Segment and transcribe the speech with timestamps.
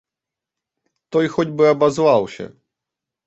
[1.15, 2.45] Той хоць бы абазваўся.